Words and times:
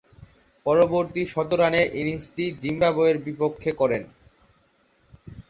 পরবর্তী 0.65 1.21
শতরানের 1.25 1.87
ইনিংসটি 1.93 2.45
জিম্বাবুয়ের 2.61 3.17
বিপক্ষে 3.25 3.71
করেন। 3.71 4.03